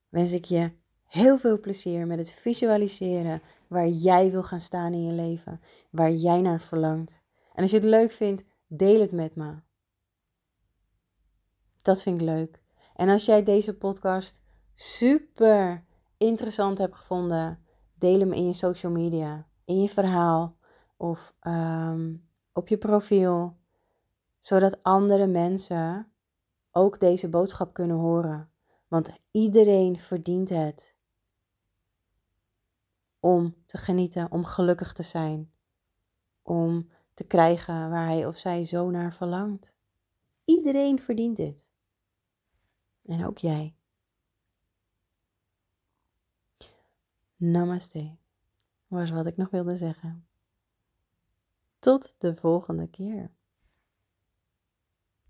[0.09, 0.73] wens ik je
[1.05, 6.13] heel veel plezier met het visualiseren waar jij wil gaan staan in je leven, waar
[6.13, 7.23] jij naar verlangt.
[7.55, 9.55] En als je het leuk vindt, deel het met me.
[11.83, 12.63] Dat vind ik leuk.
[12.95, 14.43] En als jij deze podcast
[14.75, 15.85] super
[16.17, 17.65] interessant hebt gevonden,
[17.95, 20.57] deel hem in je social media, in je verhaal
[20.97, 22.15] of ehm,
[22.53, 23.57] op je profiel,
[24.39, 26.13] zodat andere mensen
[26.73, 28.51] ook deze boodschap kunnen horen.
[28.89, 30.95] Want iedereen verdient het
[33.21, 35.53] om te genieten, om gelukkig te zijn,
[36.43, 39.73] om te krijgen waar hij of zij zo naar verlangt.
[40.45, 41.68] Iedereen verdient dit.
[43.09, 43.75] En ook jij.
[47.37, 48.17] Namaste,
[48.87, 50.27] was wat ik nog wilde zeggen.
[51.79, 53.31] Tot de volgende keer.